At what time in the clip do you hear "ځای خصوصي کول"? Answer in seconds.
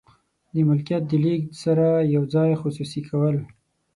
2.33-3.35